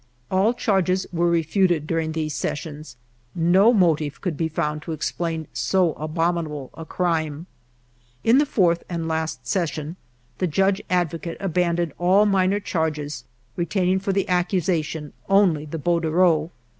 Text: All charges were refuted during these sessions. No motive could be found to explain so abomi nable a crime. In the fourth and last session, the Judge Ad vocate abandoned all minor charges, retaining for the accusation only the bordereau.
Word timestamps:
All 0.31 0.55
charges 0.55 1.05
were 1.13 1.29
refuted 1.29 1.85
during 1.85 2.13
these 2.13 2.33
sessions. 2.33 2.97
No 3.35 3.71
motive 3.71 4.19
could 4.19 4.35
be 4.35 4.47
found 4.47 4.81
to 4.81 4.93
explain 4.93 5.45
so 5.53 5.93
abomi 5.93 6.43
nable 6.47 6.71
a 6.73 6.85
crime. 6.85 7.45
In 8.23 8.39
the 8.39 8.47
fourth 8.47 8.83
and 8.89 9.07
last 9.07 9.45
session, 9.45 9.97
the 10.39 10.47
Judge 10.47 10.81
Ad 10.89 11.11
vocate 11.11 11.37
abandoned 11.39 11.93
all 11.99 12.25
minor 12.25 12.59
charges, 12.59 13.25
retaining 13.55 13.99
for 13.99 14.11
the 14.11 14.27
accusation 14.27 15.13
only 15.29 15.65
the 15.65 15.77
bordereau. 15.77 16.49